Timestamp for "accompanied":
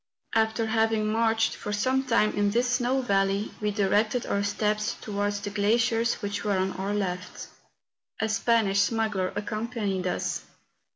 9.35-10.07